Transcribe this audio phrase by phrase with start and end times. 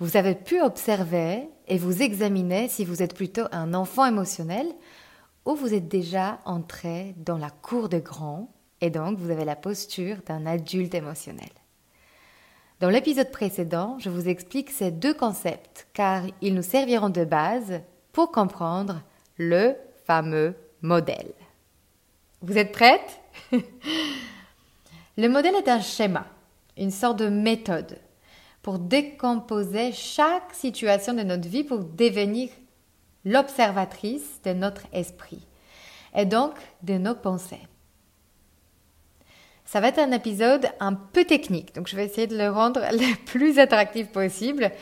[0.00, 4.66] vous avez pu observer et vous examiner si vous êtes plutôt un enfant émotionnel
[5.44, 9.56] ou vous êtes déjà entré dans la cour de grands et donc vous avez la
[9.56, 11.50] posture d'un adulte émotionnel.
[12.80, 17.82] Dans l'épisode précédent, je vous explique ces deux concepts car ils nous serviront de base
[18.12, 19.02] pour comprendre
[19.36, 19.74] le
[20.06, 21.34] fameux modèle.
[22.40, 23.20] Vous êtes prête?
[25.18, 26.24] Le modèle est un schéma,
[26.78, 27.98] une sorte de méthode
[28.62, 32.50] pour décomposer chaque situation de notre vie pour devenir
[33.24, 35.46] l'observatrice de notre esprit
[36.14, 37.66] et donc de nos pensées.
[39.64, 42.80] Ça va être un épisode un peu technique, donc je vais essayer de le rendre
[42.92, 44.72] le plus attractif possible.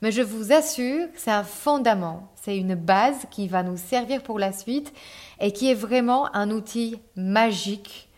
[0.00, 4.38] Mais je vous assure, c'est un fondament, c'est une base qui va nous servir pour
[4.38, 4.92] la suite
[5.40, 8.08] et qui est vraiment un outil magique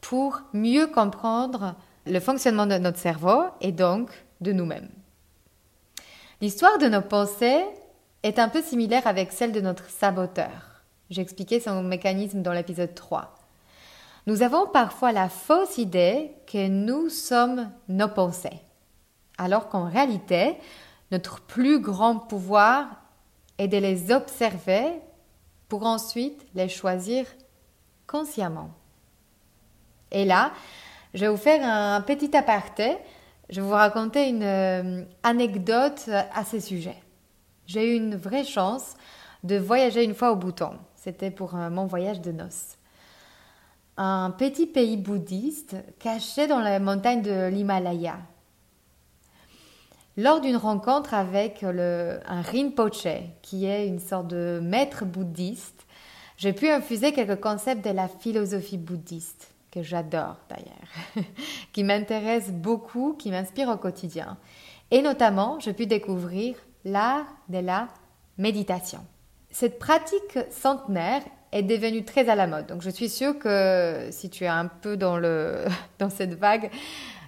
[0.00, 1.74] pour mieux comprendre
[2.06, 4.90] le fonctionnement de notre cerveau et donc de nous-mêmes.
[6.40, 7.64] L'histoire de nos pensées
[8.22, 10.82] est un peu similaire avec celle de notre saboteur.
[11.10, 13.34] J'ai expliqué son mécanisme dans l'épisode 3.
[14.26, 18.60] Nous avons parfois la fausse idée que nous sommes nos pensées,
[19.38, 20.56] alors qu'en réalité,
[21.10, 22.88] notre plus grand pouvoir
[23.56, 24.84] est de les observer
[25.68, 27.26] pour ensuite les choisir
[28.06, 28.70] consciemment.
[30.10, 30.52] Et là,
[31.14, 32.96] je vais vous faire un petit aparté.
[33.50, 36.96] Je vais vous raconter une euh, anecdote à ce sujet.
[37.66, 38.94] J'ai eu une vraie chance
[39.44, 40.74] de voyager une fois au Bhoutan.
[40.94, 42.78] C'était pour euh, mon voyage de noces
[43.98, 48.16] un petit pays bouddhiste caché dans les montagnes de l'Himalaya.
[50.16, 53.08] Lors d'une rencontre avec le, un Rinpoche,
[53.42, 55.84] qui est une sorte de maître bouddhiste,
[56.36, 61.26] j'ai pu infuser quelques concepts de la philosophie bouddhiste, que j'adore d'ailleurs,
[61.72, 64.38] qui m'intéresse beaucoup, qui m'inspire au quotidien.
[64.90, 67.88] Et notamment, j'ai pu découvrir l'art de la
[68.38, 69.00] méditation.
[69.50, 72.66] Cette pratique centenaire est devenue très à la mode.
[72.66, 75.64] Donc je suis sûre que si tu es un peu dans, le,
[75.98, 76.70] dans cette vague,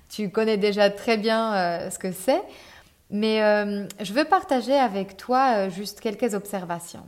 [0.08, 2.42] tu connais déjà très bien euh, ce que c'est.
[3.10, 7.06] Mais euh, je veux partager avec toi euh, juste quelques observations.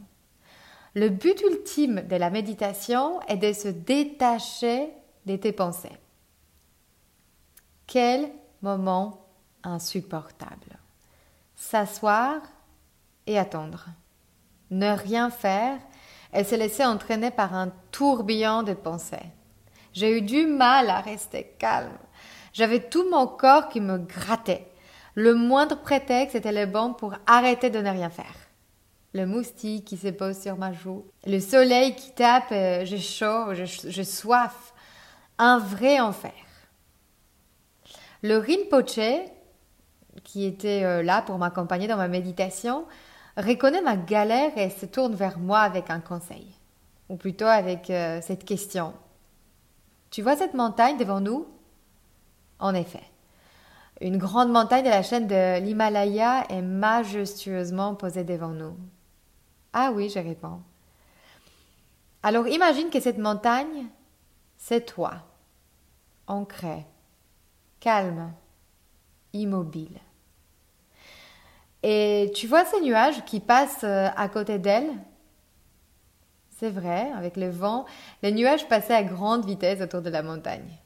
[0.95, 4.91] Le but ultime de la méditation est de se détacher
[5.27, 5.99] de tes pensées.
[7.87, 8.31] Quel
[8.63, 9.27] moment
[9.63, 10.79] insupportable.
[11.57, 12.41] S'asseoir
[13.27, 13.87] et attendre.
[14.71, 15.79] Ne rien faire
[16.33, 19.17] elle s'est laissée entraîner par un tourbillon de pensées.
[19.93, 21.99] J'ai eu du mal à rester calme.
[22.55, 24.67] J'avais tout mon corps qui me grattait.
[25.15, 28.35] Le moindre prétexte était le bon pour arrêter de ne rien faire.
[29.13, 33.53] Le moustique qui se pose sur ma joue, le soleil qui tape, euh, j'ai chaud,
[33.53, 34.72] j'ai soif.
[35.45, 36.31] Un vrai enfer.
[38.23, 39.27] Le Rinpoche,
[40.23, 42.85] qui était euh, là pour m'accompagner dans ma méditation,
[43.37, 46.47] reconnaît ma galère et se tourne vers moi avec un conseil,
[47.09, 48.95] ou plutôt avec euh, cette question.
[50.13, 51.49] Tu vois cette montagne devant nous?
[52.61, 53.03] En effet,
[54.01, 58.77] une grande montagne de la chaîne de l'Himalaya est majestueusement posée devant nous.
[59.73, 60.63] Ah oui, je réponds.
[62.23, 63.87] Alors imagine que cette montagne,
[64.57, 65.15] c'est toi,
[66.27, 66.87] ancré,
[67.81, 68.33] calme,
[69.33, 69.99] immobile.
[71.83, 74.91] Et tu vois ces nuages qui passent euh, à côté d'elle?
[76.51, 77.87] C'est vrai, avec le vent,
[78.23, 80.79] les nuages passaient à grande vitesse autour de la montagne.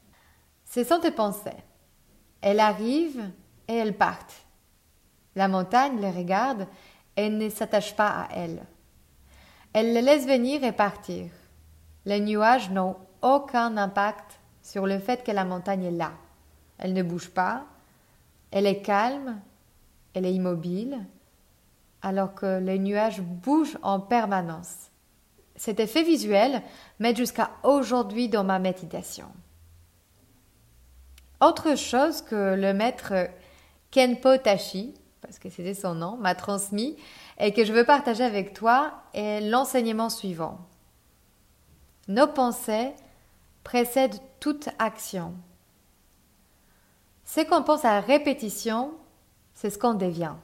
[0.65, 1.63] Ce sont tes pensées.
[2.41, 3.29] Elles arrivent
[3.67, 4.43] et elles partent.
[5.35, 6.67] La montagne les regarde
[7.15, 8.65] et ne s'attache pas à elle.
[9.73, 11.29] Elle les laisse venir et partir.
[12.05, 16.11] Les nuages n'ont aucun impact sur le fait que la montagne est là.
[16.77, 17.65] Elle ne bouge pas,
[18.51, 19.39] elle est calme
[20.17, 21.05] elle est immobile,
[22.01, 24.89] alors que les nuages bougent en permanence.
[25.55, 26.63] Cet effet visuel
[26.99, 29.27] m'aide jusqu'à aujourd'hui dans ma méditation.
[31.39, 33.13] Autre chose que le maître
[33.91, 36.97] Kenpo Tashi, parce que c'était son nom, m'a transmis
[37.39, 40.57] et que je veux partager avec toi est l'enseignement suivant.
[42.07, 42.93] Nos pensées
[43.67, 45.33] précèdent toute action.
[47.25, 48.93] Ce qu'on pense à répétition,
[49.55, 50.35] c'est ce qu'on devient.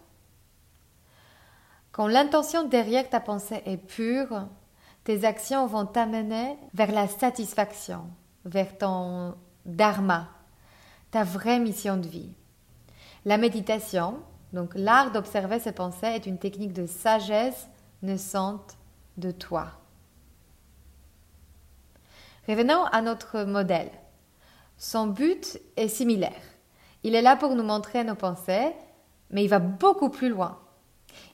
[1.93, 4.49] Quand l'intention derrière ta pensée est pure,
[5.05, 8.09] tes actions vont t'amener vers la satisfaction,
[8.43, 9.35] vers ton
[9.65, 10.27] dharma,
[11.09, 12.33] ta vraie mission de vie.
[13.23, 14.19] La méditation,
[14.51, 17.69] donc l'art d'observer ses pensées, est une technique de sagesse
[18.01, 18.75] naissante
[19.15, 19.71] de toi.
[22.47, 23.91] Revenons à notre modèle.
[24.77, 26.41] Son but est similaire.
[27.03, 28.73] Il est là pour nous montrer nos pensées,
[29.29, 30.59] mais il va beaucoup plus loin.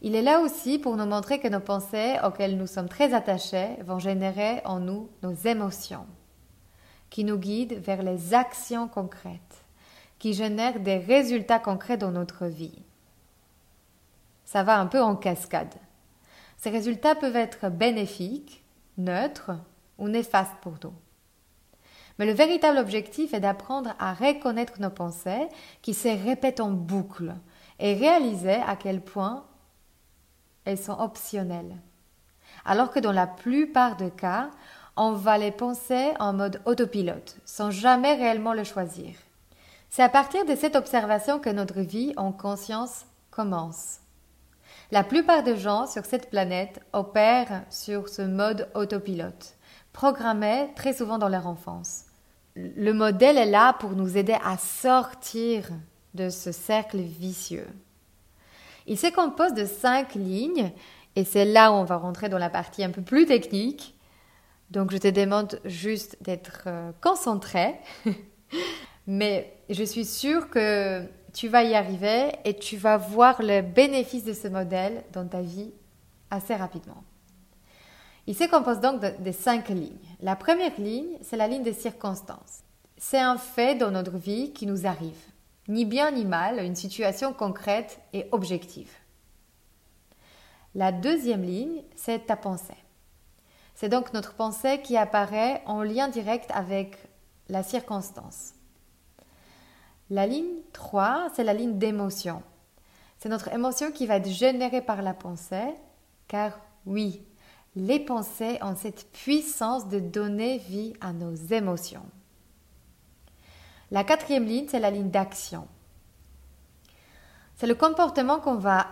[0.02, 3.78] Il est là aussi pour nous montrer que nos pensées auxquelles nous sommes très attachés
[3.84, 6.06] vont générer en nous nos émotions,
[7.10, 9.66] qui nous guident vers les actions concrètes,
[10.20, 12.84] qui génèrent des résultats concrets dans notre vie.
[14.46, 15.74] Ça va un peu en cascade.
[16.58, 18.64] Ces résultats peuvent être bénéfiques,
[18.98, 19.52] neutres
[20.00, 20.94] ou néfastes pour nous.
[22.18, 25.48] Mais le véritable objectif est d'apprendre à reconnaître nos pensées
[25.82, 27.34] qui se répètent en boucle
[27.80, 29.46] et réaliser à quel point
[30.66, 31.78] elles sont optionnelles.
[32.66, 34.50] Alors que dans la plupart des cas,
[34.98, 39.16] on va les penser en mode autopilote, sans jamais réellement le choisir.
[39.90, 44.00] C'est à partir de cette observation que notre vie en conscience commence.
[44.92, 49.56] La plupart des gens sur cette planète opèrent sur ce mode autopilote,
[49.94, 52.06] programmé très souvent dans leur enfance.
[52.56, 55.70] Le modèle est là pour nous aider à sortir
[56.14, 57.68] de ce cercle vicieux.
[58.88, 60.72] Il se compose de cinq lignes
[61.16, 63.96] et c'est là où on va rentrer dans la partie un peu plus technique.
[64.72, 67.76] Donc je te demande juste d'être euh, concentré.
[69.08, 71.04] Mais je suis sûre que
[71.34, 75.42] tu vas y arriver et tu vas voir le bénéfice de ce modèle dans ta
[75.42, 75.72] vie
[76.30, 77.04] assez rapidement.
[78.30, 79.98] Il se compose donc de, cinq lignes.
[80.22, 82.62] La première ligne, c'est la ligne des circonstances.
[82.96, 85.18] C'est un fait dans notre vie qui nous arrive
[85.68, 88.92] ni bien ni mal, une situation concrète et objective.
[90.76, 92.78] La deuxième ligne, c'est ta pensée.
[93.74, 96.98] C'est donc notre pensée qui apparaît en lien direct avec
[97.48, 98.54] la circonstance.
[100.12, 102.44] La ligne 3, c'est la ligne d'émotion.
[103.18, 105.74] C'est notre émotion qui va être générée par la pensée,
[106.28, 107.24] car oui,
[107.76, 112.06] les pensées ont cette puissance de donner vie à nos émotions.
[113.92, 115.68] La quatrième ligne, c'est la ligne d'action.
[117.56, 118.88] C'est le comportement qu'on va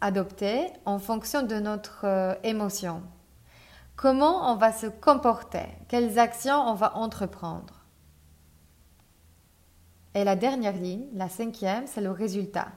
[0.00, 3.02] adopter en fonction de notre euh, émotion.
[3.94, 5.66] Comment on va se comporter?
[5.88, 7.84] Quelles actions on va entreprendre?
[10.14, 12.68] Et la dernière ligne, la cinquième, c'est le résultat.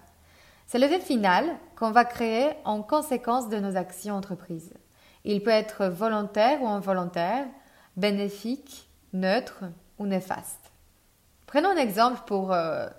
[0.66, 4.74] C'est le fait final qu'on va créer en conséquence de nos actions entreprises.
[5.32, 7.46] Il peut être volontaire ou involontaire,
[7.96, 9.66] bénéfique, neutre
[10.00, 10.72] ou néfaste.
[11.46, 12.90] Prenons un exemple pour euh,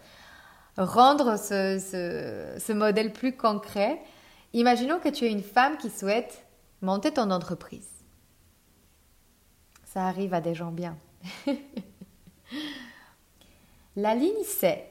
[0.79, 4.01] rendre ce, modèle plus concret.
[4.53, 6.47] Imaginons que tu es une femme qui souhaite
[6.83, 7.91] monter ton entreprise.
[9.85, 10.97] Ça arrive à des gens bien.
[13.97, 14.85] la ligne C.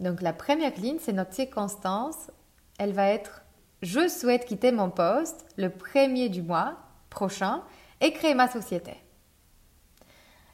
[0.00, 2.30] Donc la première ligne, c'est notre circonstance.
[2.76, 3.41] Elle va être
[3.82, 6.78] je souhaite quitter mon poste le premier du mois
[7.10, 7.62] prochain
[8.00, 8.96] et créer ma société.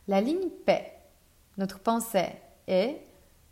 [0.08, 0.92] La ligne P
[1.58, 2.30] notre pensée
[2.66, 3.02] est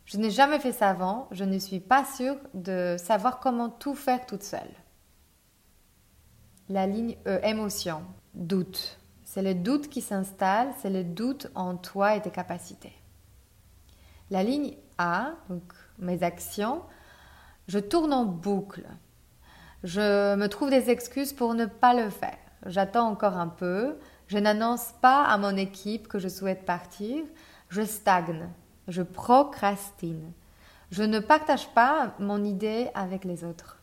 [0.05, 3.97] je n'ai jamais fait ça avant, je ne suis pas sûre de savoir comment tout
[3.97, 4.71] faire toute seule.
[6.69, 8.03] La ligne E, émotion,
[8.33, 9.01] doute.
[9.25, 12.93] C'est le doute qui s'installe, c'est le doute en toi et tes capacités.
[14.31, 16.83] La ligne A, donc mes actions,
[17.67, 18.87] je tourne en boucle.
[19.87, 22.37] Je me trouve des excuses pour ne pas le faire.
[22.67, 23.97] J'attends encore un peu.
[24.27, 27.23] Je n'annonce pas à mon équipe que je souhaite partir
[27.69, 28.49] je stagne,
[28.89, 30.33] je procrastine,
[30.91, 33.83] je ne partage pas mon idée avec les autres.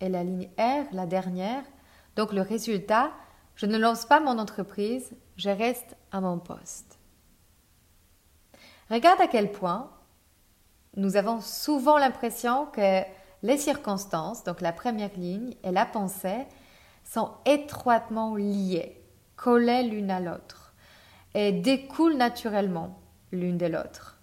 [0.00, 1.62] Et la ligne R, la dernière,
[2.16, 3.12] donc le résultat,
[3.54, 6.98] je ne lance pas mon entreprise, je reste à mon poste.
[8.90, 9.90] Regarde à quel point
[10.96, 13.02] nous avons souvent l'impression que
[13.42, 16.46] les circonstances, donc la première ligne et la pensée,
[17.04, 19.00] sont étroitement liées,
[19.36, 20.74] collées l'une à l'autre
[21.34, 22.98] et découlent naturellement
[23.32, 24.18] l'une de l'autre.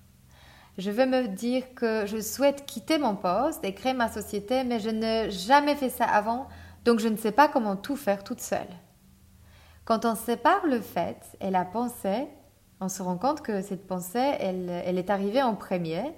[0.77, 4.79] Je veux me dire que je souhaite quitter mon poste et créer ma société, mais
[4.79, 6.47] je n'ai jamais fait ça avant,
[6.85, 8.69] donc je ne sais pas comment tout faire toute seule.
[9.83, 12.27] Quand on sépare le fait et la pensée,
[12.79, 16.13] on se rend compte que cette pensée, elle, elle est arrivée en premier,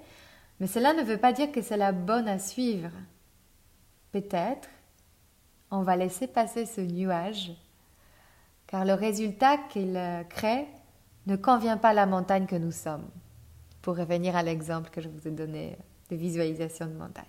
[0.62, 2.92] mais cela ne veut pas dire que c'est la bonne à suivre.
[4.12, 4.68] Peut-être
[5.72, 7.50] on va laisser passer ce nuage,
[8.68, 10.00] car le résultat qu'il
[10.30, 10.68] crée
[11.26, 13.08] ne convient pas à la montagne que nous sommes,
[13.80, 15.76] pour revenir à l'exemple que je vous ai donné
[16.10, 17.24] de visualisation de montagne.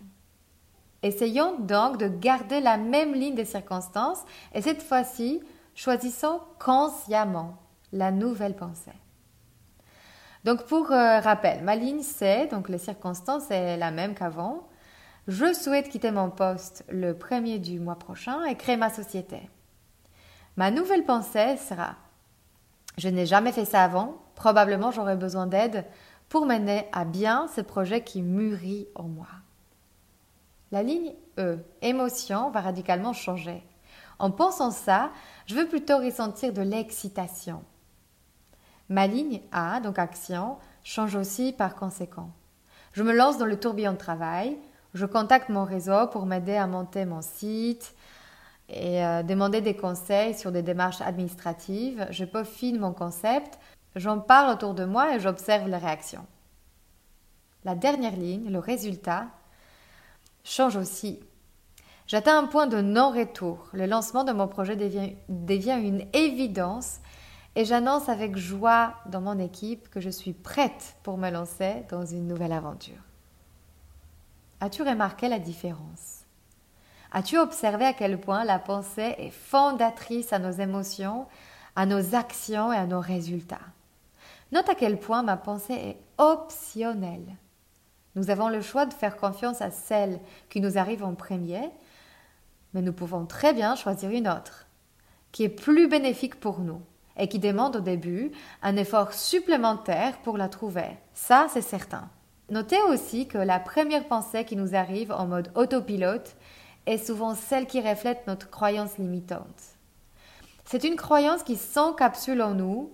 [1.01, 4.21] Essayons donc de garder la même ligne de circonstances
[4.53, 5.41] et cette fois-ci,
[5.73, 7.57] choisissons consciemment
[7.91, 8.91] la nouvelle pensée.
[10.43, 14.67] Donc pour euh, rappel, ma ligne c'est, donc les circonstances est la même qu'avant.
[15.27, 19.50] Je souhaite quitter mon poste le premier du mois prochain et créer ma société.
[20.57, 21.95] Ma nouvelle pensée sera
[22.97, 25.85] je n'ai jamais fait ça avant, probablement j'aurai besoin d'aide
[26.29, 29.27] pour mener à bien ce projet qui mûrit en moi.
[30.71, 33.63] La ligne E, émotion, va radicalement changer.
[34.19, 35.12] En pensant ça,
[35.47, 37.63] je veux plutôt ressentir de l'excitation.
[38.93, 42.29] Ma ligne A, donc action, change aussi par conséquent.
[42.91, 44.55] Je me lance dans le tourbillon de travail,
[44.93, 47.95] je contacte mon réseau pour m'aider à monter mon site,
[48.69, 52.05] et euh, demander des conseils sur des démarches administratives.
[52.12, 53.57] Je peaufine mon concept,
[53.95, 56.27] j'en parle autour de moi et j'observe les réactions.
[57.65, 59.25] La dernière ligne, le résultat,
[60.43, 61.19] change aussi.
[62.05, 63.69] J'atteins un point de non-retour.
[63.73, 67.00] Le lancement de mon projet devient, devient une évidence
[67.55, 72.05] et j'annonce avec joie dans mon équipe que je suis prête pour me lancer dans
[72.05, 73.01] une nouvelle aventure.
[74.60, 76.22] As-tu remarqué la différence?
[77.12, 81.27] As-tu observé à quel point la pensée est fondatrice à nos émotions,
[81.75, 83.60] à nos actions et à nos résultats?
[84.51, 87.36] Note à quel point ma pensée est optionnelle.
[88.15, 90.19] Nous avons le choix de faire confiance à celle
[90.50, 91.69] qui nous arrive en premier,
[92.74, 94.65] mais nous pouvons très bien choisir une autre,
[95.31, 96.81] qui est plus bénéfique pour nous
[97.17, 100.98] et qui demande au début un effort supplémentaire pour la trouver.
[101.13, 102.10] Ça, c'est certain.
[102.50, 106.36] Notez aussi que la première pensée qui nous arrive en mode autopilote
[106.86, 109.77] est souvent celle qui reflète notre croyance limitante.
[110.65, 112.91] C'est une croyance qui s'encapsule en nous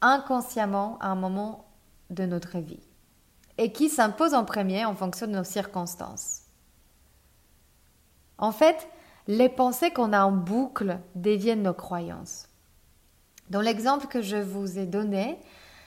[0.00, 1.66] inconsciemment à un moment
[2.10, 2.80] de notre vie
[3.58, 6.42] et qui s'impose en premier en fonction de nos circonstances.
[8.38, 8.88] En fait,
[9.28, 12.45] les pensées qu'on a en boucle deviennent nos croyances.
[13.50, 15.38] Dans l'exemple que je vous ai donné,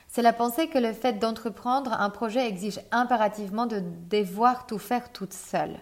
[0.08, 5.12] c'est la pensée que le fait d'entreprendre un projet exige impérativement de devoir tout faire
[5.12, 5.80] toute seule.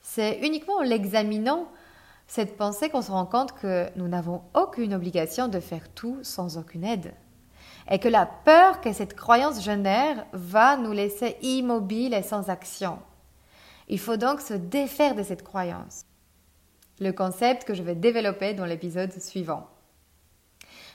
[0.00, 1.68] C'est uniquement en l'examinant
[2.26, 6.56] cette pensée qu'on se rend compte que nous n'avons aucune obligation de faire tout sans
[6.56, 7.12] aucune aide.
[7.90, 13.00] Et que la peur que cette croyance génère va nous laisser immobiles et sans action.
[13.88, 16.04] Il faut donc se défaire de cette croyance.
[17.00, 19.66] Le concept que je vais développer dans l'épisode suivant.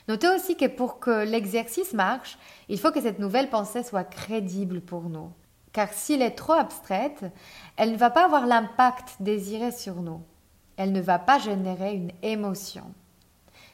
[0.08, 4.80] Notez aussi que pour que l'exercice marche, il faut que cette nouvelle pensée soit crédible
[4.80, 5.32] pour nous
[5.76, 7.26] car s'il est trop abstraite,
[7.76, 10.22] elle ne va pas avoir l'impact désiré sur nous.
[10.78, 12.84] Elle ne va pas générer une émotion.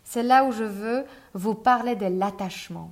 [0.02, 2.90] C'est là où je veux vous parler de l'attachement.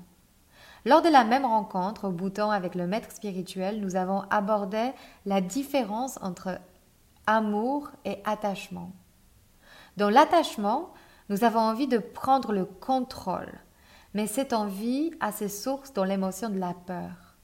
[0.85, 4.93] Lors de la même rencontre au bouton avec le maître spirituel, nous avons abordé
[5.27, 6.61] la différence entre
[7.27, 8.93] amour et attachement.
[9.97, 10.93] Dans l'attachement,
[11.31, 13.61] nous avons envie de prendre le contrôle,
[14.15, 17.37] mais cette envie a ses sources dans l'émotion de la peur.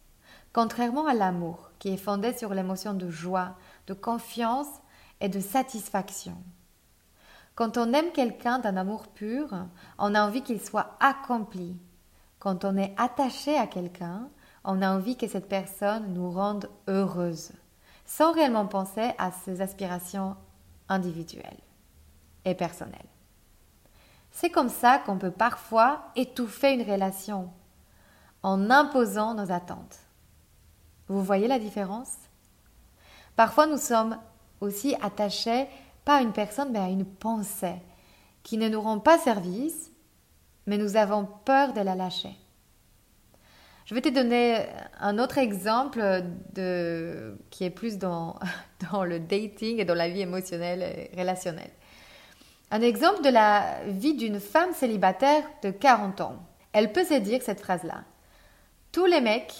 [0.52, 3.54] Contrairement à l'amour, qui est fondé sur l'émotion de joie,
[3.86, 4.66] de confiance
[5.20, 6.36] et de satisfaction.
[7.54, 9.50] Quand on aime quelqu'un d'un amour pur,
[9.98, 11.76] on a envie qu'il soit accompli.
[12.40, 14.28] Quand on est attaché à quelqu'un,
[14.64, 17.52] on a envie que cette personne nous rende heureuses,
[18.04, 20.36] sans réellement penser à ses aspirations
[20.88, 21.60] individuelles
[22.44, 23.15] et personnelles.
[24.38, 27.48] C'est comme ça qu'on peut parfois étouffer une relation
[28.42, 29.96] en imposant nos attentes.
[31.08, 32.12] Vous voyez la différence?
[33.34, 34.18] Parfois, nous sommes
[34.60, 35.68] aussi attachés
[36.04, 37.76] pas à une personne, mais à une pensée
[38.42, 39.90] qui ne nous rend pas service,
[40.66, 42.36] mais nous avons peur de la lâcher.
[43.86, 44.66] Je vais te donner
[45.00, 48.38] un autre exemple de, qui est plus dans,
[48.92, 51.72] dans le dating et dans la vie émotionnelle et relationnelle.
[52.70, 56.36] Un exemple de la vie d'une femme célibataire de 40 ans.
[56.72, 58.04] Elle peut se dire cette phrase-là.
[58.92, 59.54] Tous les mecs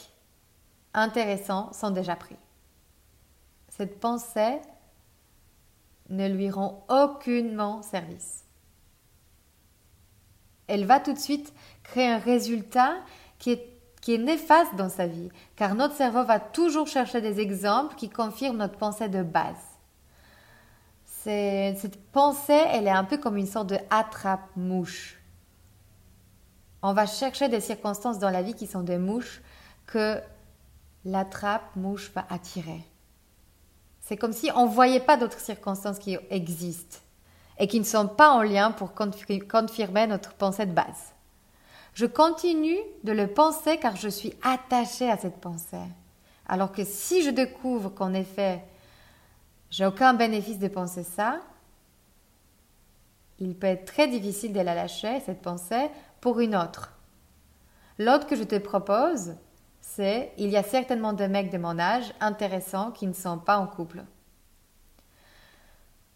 [0.92, 2.36] intéressants sont déjà pris.
[3.68, 4.60] Cette pensée
[6.08, 8.44] ne lui rend aucunement service.
[10.66, 12.96] Elle va tout de suite créer un résultat
[13.38, 18.08] qui, est néfaste dans sa vie, car notre cerveau va toujours chercher des exemples qui
[18.08, 19.75] confirment notre pensée de base.
[21.26, 25.20] Cette pensée, elle est un peu comme une sorte de attrape-mouche.
[26.82, 29.42] On va chercher des circonstances dans la vie qui sont des mouches
[29.86, 30.20] que
[31.04, 32.80] l'attrape-mouche va attirer.
[34.02, 36.98] C'est comme si on ne voyait pas d'autres circonstances qui existent
[37.58, 41.12] et qui ne sont pas en lien pour confirmer notre pensée de base.
[41.94, 45.88] Je continue de le penser car je suis attachée à cette pensée.
[46.46, 48.62] Alors que si je découvre qu'en effet,
[49.70, 51.40] j'ai aucun bénéfice de penser ça,
[53.38, 56.92] il peut être très difficile de la lâcher, cette pensée, pour une autre.
[57.98, 59.34] L'autre que je te propose,
[59.80, 63.58] c'est il y a certainement des mecs de mon âge intéressants qui ne sont pas
[63.58, 64.04] en couple.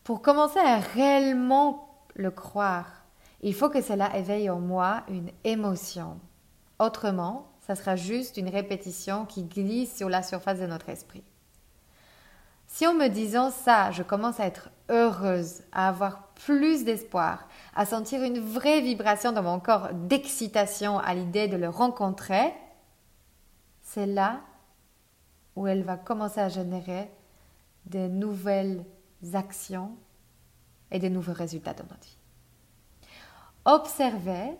[0.04, 3.04] Pour commencer à réellement le croire,
[3.42, 6.18] il faut que cela éveille en moi une émotion.
[6.78, 11.22] Autrement, ça sera juste une répétition qui glisse sur la surface de notre esprit.
[12.72, 17.84] Si en me disant ça, je commence à être heureuse, à avoir plus d'espoir, à
[17.84, 22.54] sentir une vraie vibration dans mon corps d'excitation à l'idée de le rencontrer,
[23.82, 24.40] c'est là
[25.56, 27.10] où elle va commencer à générer
[27.86, 28.84] de nouvelles
[29.34, 29.90] actions
[30.92, 32.18] et de nouveaux résultats dans notre vie.
[33.64, 34.56] Observer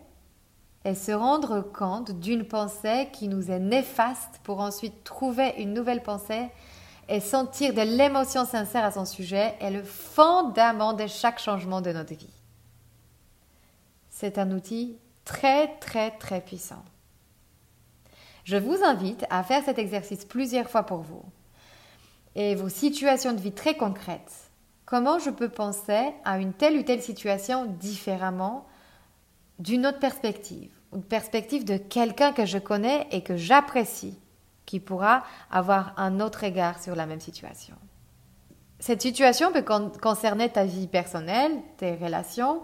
[0.83, 6.03] et se rendre compte d'une pensée qui nous est néfaste pour ensuite trouver une nouvelle
[6.03, 6.49] pensée
[7.11, 11.91] et sentir de l'émotion sincère à son sujet est le fondament de chaque changement de
[11.91, 12.33] notre vie.
[14.09, 16.83] C'est un outil très très très puissant.
[18.45, 21.23] Je vous invite à faire cet exercice plusieurs fois pour vous
[22.35, 24.49] et vos situations de vie très concrètes.
[24.85, 28.65] Comment je peux penser à une telle ou telle situation différemment
[29.59, 34.17] d'une autre perspective, une perspective de quelqu'un que je connais et que j'apprécie,
[34.65, 37.75] qui pourra avoir un autre regard sur la même situation.
[38.79, 39.63] Cette situation peut
[40.01, 42.61] concerner ta vie personnelle, tes relations,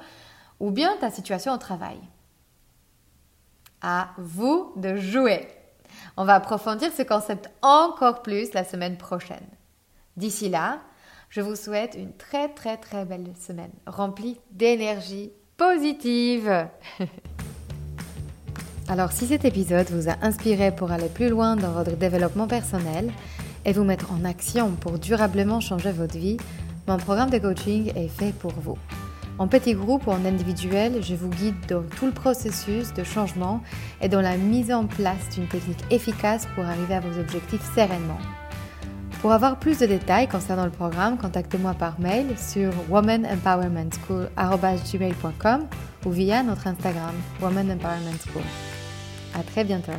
[0.59, 1.99] ou bien ta situation au travail.
[3.81, 5.47] À vous de jouer.
[6.17, 9.47] On va approfondir ce concept encore plus la semaine prochaine.
[10.15, 10.79] D'ici là,
[11.29, 16.67] je vous souhaite une très très très belle semaine remplie d'énergie positive.
[18.89, 23.11] Alors si cet épisode vous a inspiré pour aller plus loin dans votre développement personnel
[23.65, 26.37] et vous mettre en action pour durablement changer votre vie,
[26.87, 28.77] mon programme de coaching est fait pour vous.
[29.39, 33.61] En petit groupe ou en individuel, je vous guide dans tout le processus de changement
[34.01, 38.19] et dans la mise en place d'une technique efficace pour arriver à vos objectifs sereinement.
[39.21, 45.67] Pour avoir plus de détails concernant le programme, contactez-moi par mail sur womanempowermentschool.com
[46.05, 48.43] ou via notre Instagram Woman Empowerment School.
[49.37, 49.91] À très bientôt.